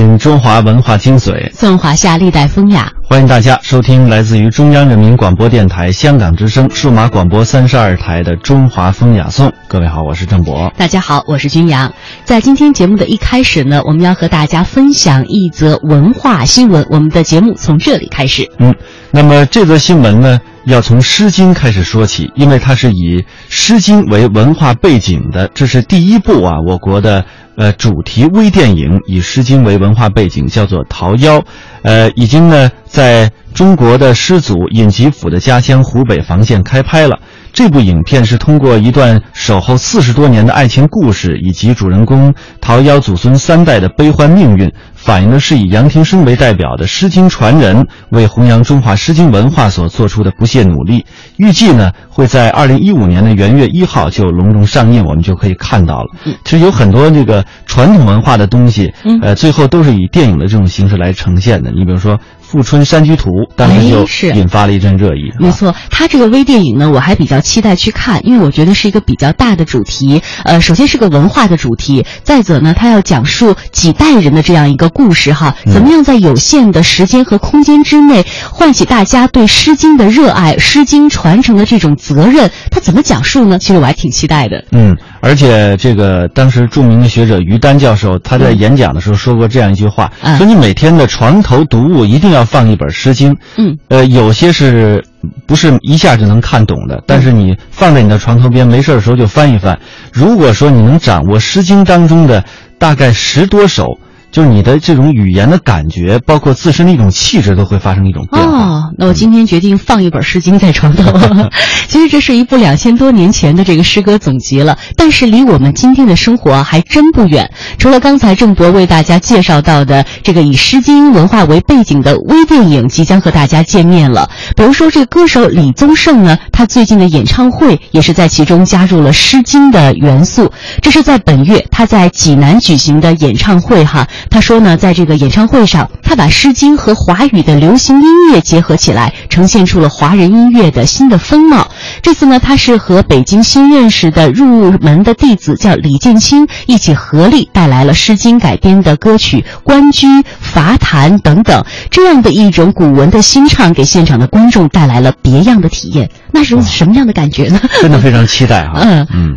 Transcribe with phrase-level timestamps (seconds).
[0.00, 2.90] 品中华文化精髓，颂华夏历代风雅。
[3.02, 9.46] 欢迎大家收听来自于中央人民广播电台香港之声数码广播三十二台的《中华风雅颂》。
[9.68, 10.72] 各位好，我是郑博。
[10.78, 11.92] 大家好，我是君阳。
[12.24, 16.86] 在今天节目的一开始呢，我们要和大家分享一则文化新闻。
[16.88, 18.50] 我们的节目从这里开始。
[18.58, 18.74] 嗯，
[19.10, 27.24] 那么这则新闻呢，要从《诗经》开始说起，因为它是以《诗经》为文化背景的，这是第一部啊，我国的
[27.56, 31.38] 呃主题微电影以《诗经》为文化背景，叫做《桃夭》，
[31.82, 37.18] 呃，已经呢在中国的师祖尹吉甫的家乡湖北房县开拍了。
[37.52, 51.06] 这部影片是通过一段守候四十多年的爱情故事，以及主人公桃夭祖孙三代的悲欢命运，反映的是以杨廷生为代表的诗经传人为弘扬中华诗经文化所做出的不懈努力。
[51.38, 56.10] 预计呢会在二零一五年的元月一号就隆重上映，我们就可以看到了。
[56.44, 61.70] 其实有很多这个传统文化的东西，呃，最后都是以电影的这种形式来呈现的。
[61.70, 65.32] 你比如说《富春山居图》，当时哎就是引发了一阵热议。
[65.38, 70.20] 没错，它这个微电影呢，我还比较期待去看，因为我觉得是一个比较大的主题。
[70.44, 83.58] 呃，首先是个文化的主题，再者呢，它要讲述几代人的这样一个故事哈，怎么样在有限的时间和空间之内，唤起大家对《诗经》的热爱、《诗经》传承的这种责任，他怎么讲述呢？
[83.58, 84.64] 其实我还挺期待的。
[84.72, 93.32] 嗯，而且这个当时著名的学者于丹教授，他在演讲的时候说过这样一句话，嗯说你每天的床头读物一定要放一本《诗经》。
[93.56, 95.04] 嗯，呃，有些是
[95.46, 99.78] 不是一下就能看懂的，但是你放在你的床头边，没事的时候就翻一翻。
[100.12, 102.44] 如果说你能掌握《诗经》当中的
[102.78, 103.98] 大概十多首。
[104.30, 108.58] 就是你的这种语言的感觉，包括自身的一种气质，都会发生一种变化。
[108.58, 111.12] 哦，那我今天决定放一本《诗经》在床头。
[111.88, 117.50] 其实这是一部两千多年前的这个诗歌总集了，但是离我们今天的生活啊还真不远。
[117.78, 124.30] 除了刚才郑博为大家介绍到的这个以《诗经》文化为背景的微电影，即将和大家见面了。
[124.54, 130.52] 比如说这个歌手李宗盛呢，他最近的演唱会也是在其中加入了《诗经》的元素。
[130.80, 134.06] 这是在本月他在济南举行的演唱会哈。
[134.28, 141.70] 他说呢，在这个演唱会上，他把《诗经》和华语的流行音乐结合起来，呈现出了华人音乐的新的风貌。
[142.02, 150.06] 这次呢，他是和北京新认识的入门的弟子叫李建清一起合力带来了《诗经》改编的歌曲《关雎》
[150.40, 156.10] 《伐檀》等等，这样的一种古文的新唱，给现场的观众带来了别样的体验。
[156.32, 157.60] 那是什么样的感觉呢？
[157.80, 158.80] 真的非常期待啊！
[158.82, 159.36] 嗯 嗯。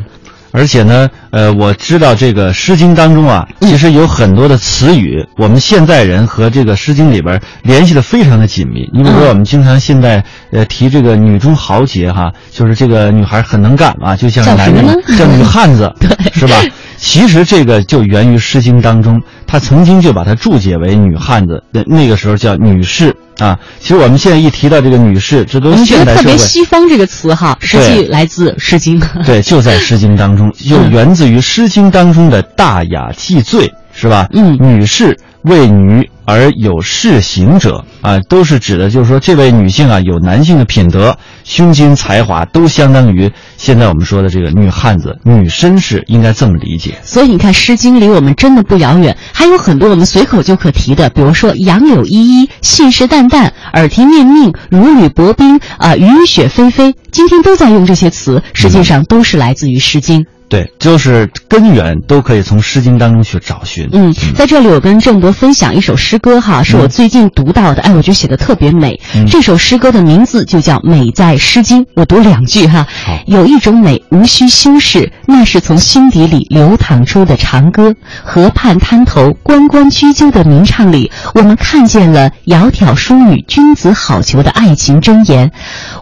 [0.53, 8.87] 而且呢，呃，我知道这个《诗经》当中啊，其实有很多的词语，我们现代人和这个《诗经》里边联系的非常的紧密。
[8.93, 14.85] 你比如说，我们经常现在呃提这个女中豪杰哈，就是这个女孩很能干啊，就像男人
[15.17, 15.91] 叫女汉子，
[16.33, 16.55] 是吧？
[16.97, 23.59] 其实这个就源于《诗经》当中，他曾经就把它注解为女汉子，那那个时候叫女士啊。
[23.79, 26.23] 其实我们现在一提到这个女士，这都是现代社会。
[26.23, 28.99] 特别西方这个词哈，实际来自《诗经》。
[29.25, 34.27] 对，就在《诗经》当中，就源自于《诗经》当中的大雅既醉，是吧？
[34.31, 46.97] 嗯，女士为女而有世行者啊，都是指的，就是说这位女性啊，有男性的品德、胸襟、才华，都相当于现在我们说的这个女汉子、女绅士，应该这么理解。
[47.03, 60.21] 所以你看，《诗经》离我们真的不遥远，还有很多我们随口就可提的，比如说“杨柳依依，信誓旦旦，耳提面命，如履薄冰”啊，“雨雪霏霏”，今天都在用这些词，实际上都是来自于《诗经》。
[60.49, 63.89] 对，就是根源都可以从《诗经》当中去找寻。
[63.91, 68.99] 嗯，在这里我跟郑博分享一首诗歌哈，是我最近读到的，哎，我觉得写的特别美。
[69.15, 72.87] 嗯、这首诗歌的名字就叫《美在诗经》，我读两句哈。
[73.25, 77.95] 有一种美无需修饰，那是从心底里流淌出的长歌。
[78.23, 85.51] 河畔滩头，关关雎鸠的鸣唱里，我们看见了窈窕淑女、君子好逑的爱情箴言。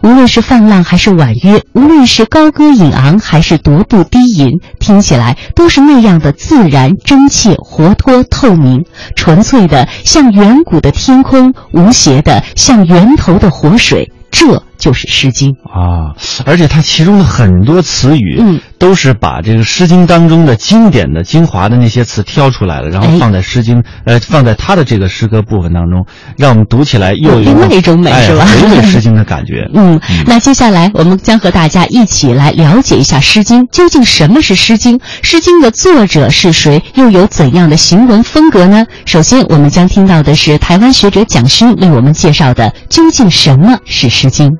[0.02, 4.60] 无论是泛滥还是婉约，无论是高歌引昂还是踱步低吟。
[4.78, 8.84] 听起来都是那样的自然、真切、活脱、透明，
[9.16, 14.10] 纯粹的像远古的天空，无邪的像源头的活水。
[14.30, 16.16] 这就是《诗经》啊。
[16.44, 26.04] 而且它其中的很多词语，嗯，都是把这个《诗经》当中的经典的精华的那些词挑出来了，然后放在《诗经》呃放在他的这个诗歌部分当中，
[26.36, 28.44] 让我们读起来又有另外一种美，是吧？
[28.44, 29.68] 回味《诗经》的感觉。
[29.74, 34.98] 嗯，那接下来我们将和大家一起来了解一下《诗经》，究竟什么是《诗经》？
[35.22, 36.82] 《诗经》的作者是谁？
[36.94, 38.84] 又有怎样的行文风格呢？
[39.04, 44.50] 首先，我们将听到的是台湾学者蒋勋为我们介绍的究竟什么是《诗经》。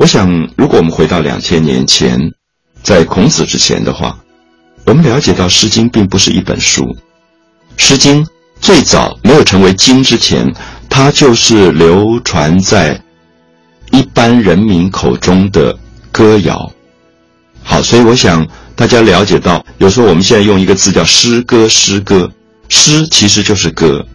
[0.00, 2.18] 我想，如果我们回到两千年前，
[2.82, 4.18] 在孔子之前的话，
[4.86, 6.82] 我们了解到《诗经》并不是一本书，
[7.76, 8.24] 《诗经》
[8.62, 10.54] 最早没有成为经之前，
[10.88, 12.98] 它就是流传在
[13.90, 15.78] 一般人民口中的
[16.10, 16.72] 歌谣。
[17.62, 22.32] 好，所以我想大家了解到，有时候我们现在用一个字叫诗歌，诗歌，
[22.70, 24.06] 诗其实就是歌。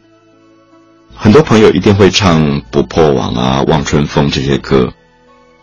[1.14, 2.42] 很多朋友一定会唱
[2.72, 4.92] 《不破网》啊，《望春风》这些歌。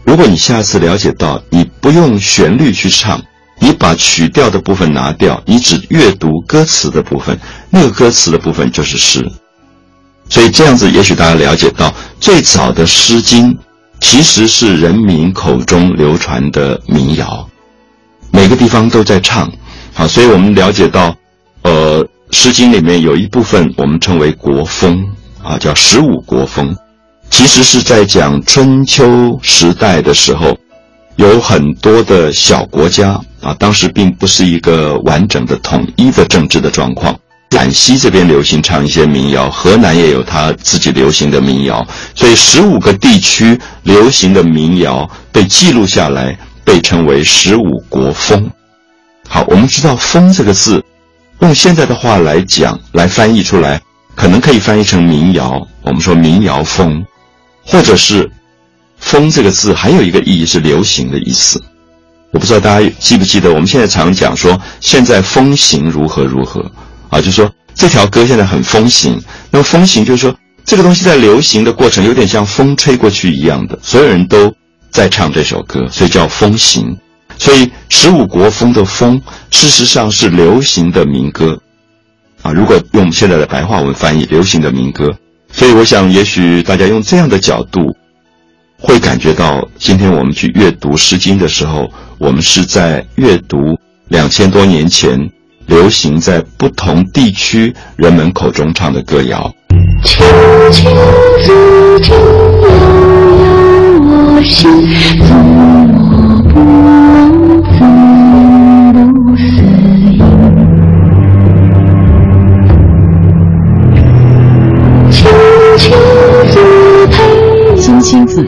[0.05, 3.23] 如果你下次了解到，你不用旋律去唱，
[3.59, 7.39] 你把曲调的部分拿掉，你只阅读歌词的部分，
[7.71, 9.25] 那个歌词的部分就是诗。
[10.29, 13.53] 所以这样子，也许大家了解到，最早的《诗经》
[14.01, 17.49] 其实是人民口中流传的民谣。
[18.31, 19.53] 每个地方都在唱，
[19.93, 21.15] 好，所以我们了解到，
[21.63, 25.07] 呃，《诗经》里面有一部分我们称为国风，
[25.43, 26.75] 啊，叫十五国风，
[27.33, 30.55] 其实是在讲春秋时代的时候，
[31.17, 37.19] 有很多的小国家啊，当时并不是一个完整的统一的政治的状况。
[37.51, 41.85] 陕西这边流行唱一些民谣，河南也有他自己流行的民谣，
[42.15, 46.39] 所以十五个地区流行的民谣被记录下来。
[46.65, 48.49] 被称为十五国风。
[49.29, 50.81] 好，我们知道“风”这个字，
[51.41, 53.81] 用现在的话来讲，来翻译出来，
[54.15, 55.61] 可能可以翻译成民谣。
[55.83, 57.05] 我们说民谣风，
[57.65, 58.31] 或者是
[58.99, 61.63] “风”这个字还有一个意义是流行的意思。
[62.31, 66.71] 我不知道大家记不记得，我们现在常讲说现在风行如何如何
[67.11, 69.21] 啊，就说这条歌现在很风行。
[69.51, 74.55] 那么风行就是说这个东西在流行的过程有点像风吹过去一样的，所有人都。
[74.93, 76.95] 在唱这首歌，所以叫风行。
[77.39, 79.19] 所以十五国风的风，
[79.51, 81.59] 事实上是流行的民歌，
[82.43, 85.11] 啊，如果用现在的白话文翻译，流行的民歌。
[85.53, 87.95] 所以我想，也许大家用这样的角度，
[88.79, 91.89] 会感觉到，今天我们去阅读《诗经》的时候，
[92.19, 93.59] 我们是在阅读
[94.09, 95.31] 两千多年前
[95.67, 99.53] 流行在不同地区人们口中唱的歌谣。
[100.73, 100.89] 心，
[105.05, 105.87] 自我
[106.53, 107.02] 不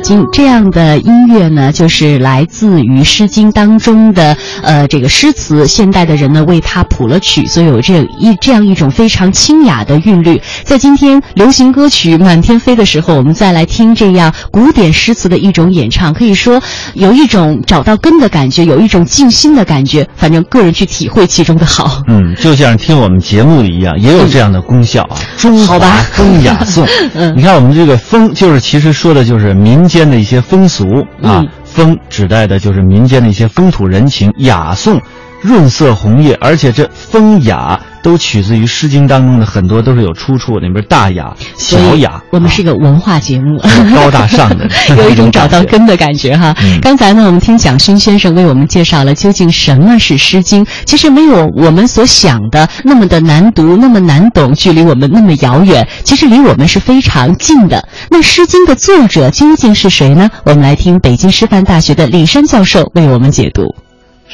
[0.04, 5.66] 青子衿这样的音乐呢，就是来自于《诗经》当中的呃这个诗词。
[5.66, 10.42] 现代的人呢为它谱了曲，所以有这一这样一种非常清雅的韵律。
[10.62, 16.62] 在今天流行歌曲满天飞的时候，我们再来听这样古典诗词的一种演唱，可以说
[16.92, 20.06] 有一种找到根的感觉，有一种静心的感觉。
[20.16, 22.02] 反正个人去体会其中的好。
[22.08, 25.16] 嗯，就像听我们节目一样，也有这样的功效啊。
[25.38, 25.78] 中华
[26.12, 26.86] 风雅 颂，
[27.34, 30.84] 你看我们这个风，就是其实说的就是民间的一些风俗
[31.22, 31.44] 啊。
[31.64, 35.00] 风指代的就是民间的一些风土人情，雅颂，
[35.42, 37.80] 润色红叶，而且这风雅。
[38.04, 42.22] 都取自于《诗经》当中的很多都是有出处，里边大雅、小雅。
[42.30, 43.58] 我们是个文化节目，
[43.96, 44.68] 高大上的，
[44.98, 46.54] 有一种找到根的感觉哈。
[46.82, 57.88] 刚才呢，我们听蒋勋先生为我们介绍了究竟什么是《诗经》，其实没有我们所想的那么的难读，那么难懂，距离我们那么遥远，其实离我们是非常近的。
[58.10, 60.30] 那《诗经》的作者究竟是谁呢？
[60.44, 63.83] 我们来听北京师范大学的李山教授为我们解读。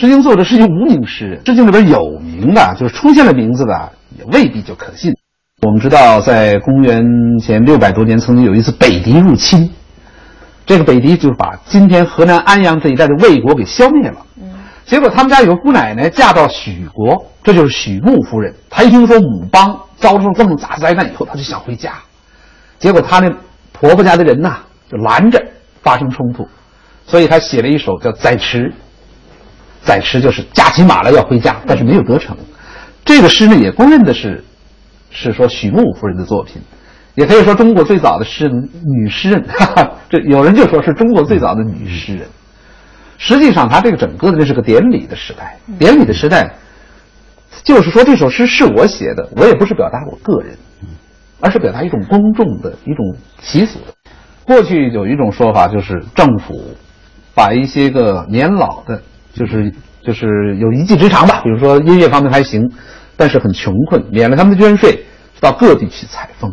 [0.01, 5.15] 诗经作者是一无名诗人，诗经里边有名的，就是出现了名字的，也未必就可信。
[5.61, 7.05] 我们知道，在公元
[7.39, 9.71] 前六百多年，曾经有一次北狄入侵，
[10.65, 14.17] 这个北狄就是把今天河南安阳这一带的魏国给消灭了。
[14.87, 18.55] 结果他们家有个姑奶奶嫁到许国，这就是许穆夫人。
[18.71, 21.93] 她一听说母邦遭受这么大灾难以后，她就想回家。
[22.79, 23.31] 结果她那
[23.75, 25.45] 婆婆家的人呐，就拦着
[25.83, 26.49] 发生冲突，
[27.07, 28.69] 所以她写了一首叫《载池》。
[29.85, 32.37] 载驰就是驾起马来要回家，但是没有得逞。
[33.05, 34.45] 这个诗呢，也公认的是，
[35.11, 36.61] 是说许穆夫人的作品，
[37.15, 39.43] 也可以说中国最早的诗人女诗人。
[39.49, 42.29] 哈哈，这有人就说是中国最早的女诗人。
[43.19, 45.59] 实际上，他这个整个的这是个典礼的时代。
[45.79, 46.55] 典礼的时代，
[47.65, 50.57] 就是说这首诗是我写的，我也不是表达我个人，
[51.41, 53.79] 而是表达一种公众的一种习俗。
[54.45, 56.77] 过去有一种说法，就是政府。
[57.33, 59.01] 把一些个年老的，
[59.33, 59.73] 就是
[60.03, 62.71] 就是有一技之长吧，比如说音乐方面还行，
[63.17, 65.05] 但是很穷困，免了他们的捐税，
[65.41, 66.53] 到各地去采风。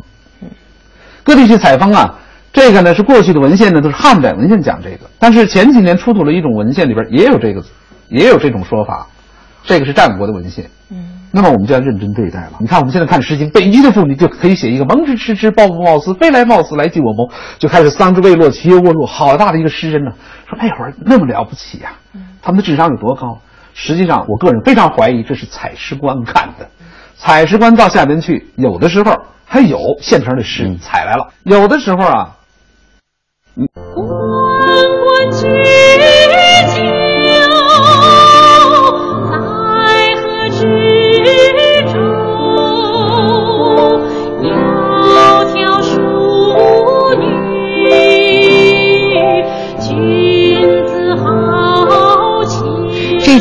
[1.24, 2.18] 各地去采风啊，
[2.54, 7.62] 这个呢是过去的文献呢都是汉代文献讲这个，但是前几年出土了一种文献里边也有这个，
[8.10, 9.08] 也有这种说法，
[9.68, 10.66] 这个是战国的文献。
[10.90, 11.14] 嗯。
[11.30, 12.54] 那么我们就要认真对待了。
[12.60, 20.12] 你看，我们现在看《诗经》，北极的妇女就可以写一个“蒙之迟迟，抱不抱思，飞来冒死来即我谋”，就开始“桑之未落，其犹未落”，好大的一个诗人呢！
[20.50, 21.92] 说那会儿那么了不起呀，
[22.42, 23.40] 他们的智商有多高？
[23.74, 26.68] 实际上，我个人非常怀疑这是采诗官干的。
[27.18, 29.14] 采诗官到下边去，有的时候
[29.46, 32.38] 还有现成的诗采来了，有的时候啊，
[33.54, 36.17] 关关雎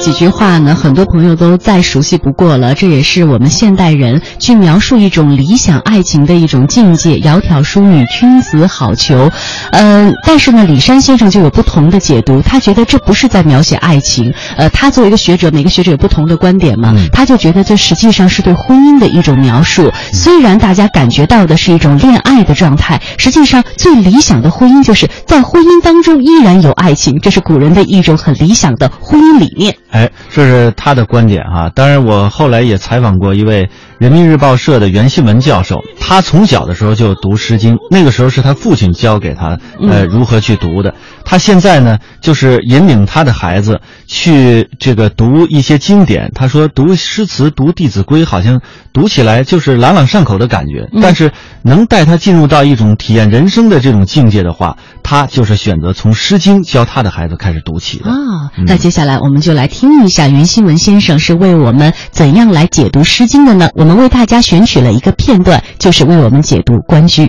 [0.07, 2.77] 几句话呢，很多朋友都再熟悉不过了。
[2.77, 9.33] 这也是我们现代人去描述一种理想爱情的一种境界：窈窕淑女，君子好逑。
[9.73, 12.41] 嗯，但是呢，李山先生就有不同的解读。
[12.41, 14.33] 他觉得这不是在描写爱情。
[14.57, 16.95] 呃，他作为一个学者，每个学者有不同的观点嘛。
[17.13, 19.91] 他就觉得这实际上是对婚姻的一种描述。
[20.13, 27.19] 虽然大家感觉到的是一种恋爱的状态，实际上最理想的婚姻就是在婚姻当中依然有爱情。
[27.21, 29.77] 这是古人的一种很理想的婚姻理念。
[29.97, 31.71] 哎，这是他的观点啊。
[31.75, 33.67] 当然，我后来也采访过一位
[33.99, 40.95] 人民日报社的袁新文教授，他从小的时候就读《诗经》，那个时候是他父亲教给他，呃，如何去读的。
[41.25, 46.31] 他现在呢，就是引领他的孩子去这个读一些经典。
[46.35, 48.61] 他说，读诗词、读《弟子规》，好像
[48.93, 50.89] 读起来就是朗朗上口的感觉。
[51.01, 58.11] 但是，能带他进入到一种体验人生的这种境界的话，他就是选择从《诗经》教他的孩子开始读起的。
[58.11, 63.71] 啊，那接下来我们就来听一下袁新文先生是为我们怎样来解读《诗经》的呢？
[63.75, 67.25] 我我们为大家选取了一个片段，就是为我们解读《关雎》。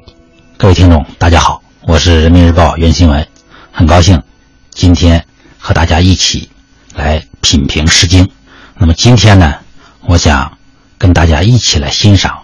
[0.58, 3.28] 各位听众，大家好，我是人民日报袁新文。
[3.72, 4.20] 很高兴，
[4.72, 5.24] 今天
[5.60, 6.50] 和大家一起
[6.96, 8.26] 来品评《诗经》。
[8.76, 9.54] 那么今天呢，
[10.08, 10.52] 我想
[10.98, 12.34] 跟大家一起来欣赏《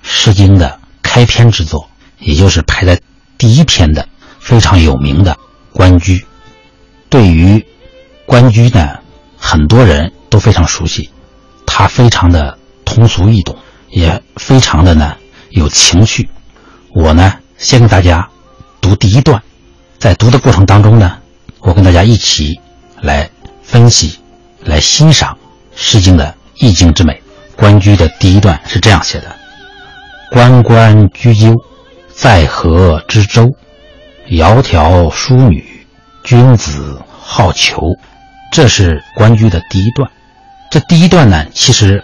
[0.00, 2.98] 诗经》的开篇之作，也就是排在
[3.36, 4.08] 第一篇的
[4.40, 5.34] 非常有名的
[5.74, 6.18] 《关雎》。
[7.10, 7.58] 对于
[8.24, 8.98] 《关雎》呢，
[9.36, 11.10] 很多人都非常熟悉，
[11.66, 12.57] 它非常的
[12.88, 13.54] 通俗易懂，
[13.90, 15.14] 也非常的呢
[15.50, 16.28] 有情绪。
[16.94, 18.26] 我呢，先给大家
[18.80, 19.40] 读第一段。
[19.98, 21.18] 在读的过程当中呢，
[21.60, 22.58] 我跟大家一起
[23.02, 23.28] 来
[23.62, 24.18] 分析、
[24.64, 25.34] 来欣赏
[25.76, 27.12] 《诗经》的意境之美。
[27.60, 29.36] 《关雎》的第一段是这样写的
[30.32, 31.54] ：“关关雎鸠，
[32.14, 33.52] 在河之洲。
[34.28, 35.86] 窈窕淑女，
[36.24, 37.96] 君子好逑。”
[38.50, 40.10] 这是《关雎》的第一段。
[40.70, 42.02] 这第一段呢，其实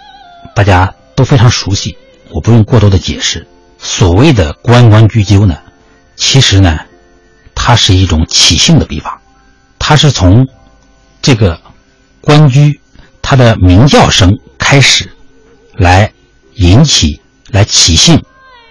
[0.55, 1.97] 大家都非常熟悉，
[2.31, 3.47] 我不用过多的解释。
[3.79, 5.59] 所谓的“关关雎鸠”呢，
[6.17, 6.79] 其实呢。
[7.57, 9.23] 它是一种起兴的笔法，
[9.79, 10.47] 它是从
[11.23, 11.59] 这个
[12.21, 12.79] 关雎
[13.23, 15.11] 它的鸣叫声开始，
[15.75, 16.13] 来
[16.57, 17.19] 引起、
[17.49, 18.23] 来起兴，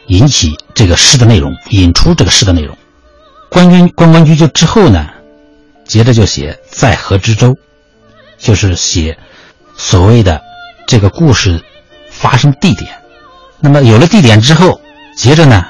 [0.09, 2.77] 引起这个诗的内容，引出这个诗的内容。
[3.49, 5.09] 关关关关雎鸠之后呢，
[5.87, 7.57] 接着就写在河之洲，
[8.37, 9.17] 就是写
[9.75, 10.39] 所谓的
[10.85, 11.63] 这个故事
[12.23, 12.89] 发生地点。
[13.59, 14.79] 那么有了地点之后，
[15.17, 15.65] 接着呢，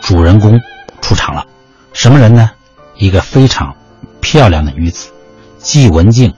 [0.00, 0.58] 主人公
[1.02, 1.44] 出场了。
[1.92, 2.50] 什么人呢？
[2.96, 3.76] 一个非常
[4.22, 5.10] 漂亮的女子，
[5.58, 6.32] 既文静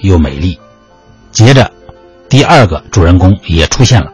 [0.00, 0.58] 又美丽。
[1.30, 1.70] 接着，
[2.28, 4.12] 第二个主人公也出现了。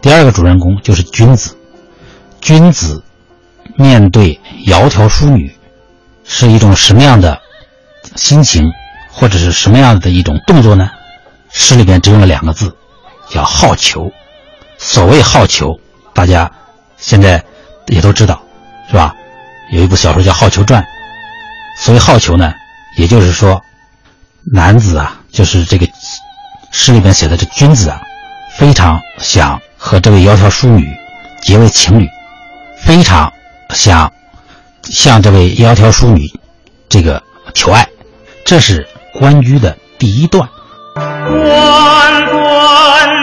[0.00, 1.56] 第二个主人公就是君子。
[2.40, 3.02] 君子
[3.74, 5.52] 面对窈窕淑女，
[6.24, 7.40] 是一种什么样的
[8.14, 8.70] 心情，
[9.10, 10.88] 或者是什么样的一种动作呢？
[11.50, 12.76] 诗里边只用了两个字，
[13.32, 14.10] 叫好逑。
[14.78, 15.78] 所谓好逑，
[16.12, 16.50] 大家
[16.96, 17.42] 现在
[17.86, 18.42] 也都知道，
[18.88, 19.14] 是吧？
[19.70, 20.82] 有一部小说叫《好逑传》，
[21.78, 22.52] 所谓好逑呢，
[22.98, 23.62] 也就是说，
[24.52, 25.88] 男子啊，就是这个
[26.70, 28.02] 诗里边写的这君子啊，
[28.54, 30.86] 非常想和这位窈窕淑女
[31.40, 32.06] 结为情侣，
[32.82, 33.32] 非常
[33.70, 34.12] 想
[34.84, 36.30] 向这位窈窕淑女
[36.90, 37.22] 这个
[37.54, 37.88] 求爱，
[38.44, 40.46] 这是关雎的第一段。
[40.94, 43.21] 关关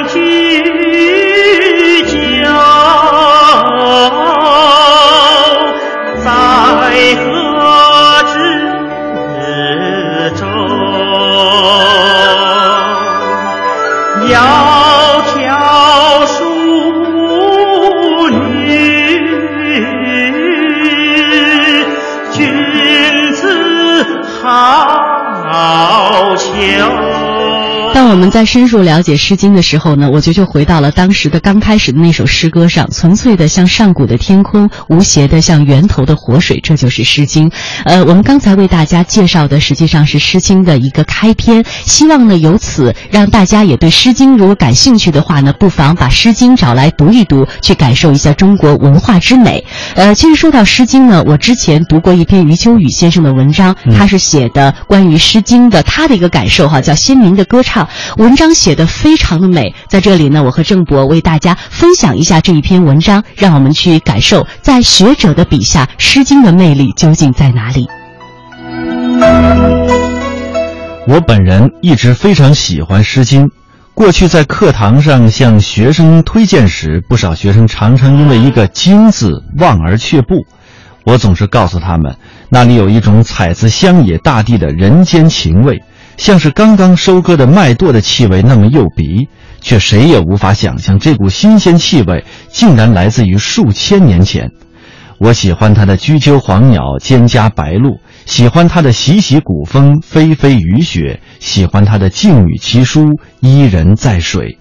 [28.30, 37.50] 在深入了解《诗经》的时候呢，我觉得就回到了当时的刚开始的那首诗歌上，纯粹的像上古的天空，无邪的像源头的活水，这就是《诗经》。
[37.86, 49.64] 呃，我们刚才为大家介绍的实际上是《诗经》的一个开篇，希望呢由此让大家也对《诗经》如果感兴趣的话呢，不妨把《诗经》找来读一读，去感受一下中国文化之美。
[49.96, 57.86] 呃，其实说到《诗经》呢，我之前读过一篇余秋雨先生的文章，他是写的关于《诗经》的他的一个感受哈，叫《先民的歌唱》。
[58.20, 67.88] 文章写的非常的美，在这里呢，我和郑博为大家分享一下这一篇文章，让我们去感受在学者的笔下，《诗经》的魅力究竟在哪里。
[71.08, 73.46] 我本人一直非常喜欢《诗经》，
[73.94, 80.46] 过去在课堂上向学生推荐时，不少学生常常因为一个“经”字望而却步。
[81.06, 82.18] 我总是告诉他们，
[82.50, 85.82] 那里有一种采自乡野大地的人间情味。
[86.20, 89.30] 像是刚刚收割的麦垛的气味那么诱鼻，
[89.62, 94.52] 却谁也无法想象这股新鲜气味竟然来自于数千年前。
[95.18, 104.59] 我喜欢它的雎鸠黄鸟、蒹葭白鹭，喜欢它的习习古风、霏霏雨雪，喜欢它的静语奇书、伊人在水。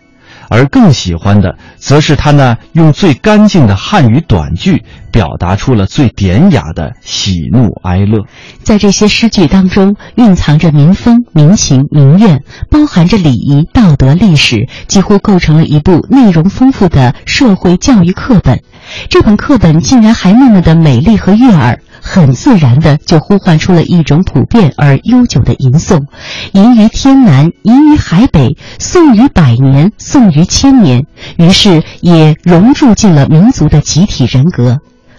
[0.48, 8.24] 而更喜欢的，则是他那用最干净的汉语短句，表达出了最典雅的喜怒哀乐。
[8.62, 18.62] 在这些诗句当中，蕴藏着民风、民情、民怨，包含着礼仪、道德、历史，几乎构成了一部内容丰富的社会教育课本。
[19.08, 21.80] 这本课本竟然还那么的美丽和悦耳。
[22.00, 26.04] 很自然的就呼唤出了一种普遍而悠久的吟诵，
[26.52, 31.04] 吟于天南，吟于海北，颂于百年，颂于千年，
[31.36, 34.78] 于是也融入进了民族的集体人格。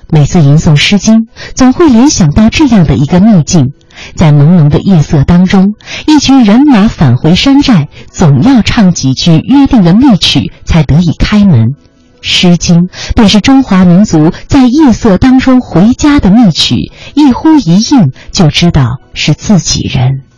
[0.10, 1.18] 每次吟诵《诗经》，
[1.54, 3.68] 总会联想到这样的一个秘境：
[4.16, 5.74] 在朦胧的夜色当中，
[6.08, 11.66] 一群人马返回山寨，总要唱几句约定的密曲，才得以开门。
[12.22, 20.29] 《诗经》便是中华民族在夜色当中回家的密曲，一呼一应就知道是自己人。